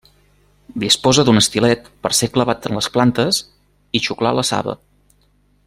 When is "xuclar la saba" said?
4.07-4.77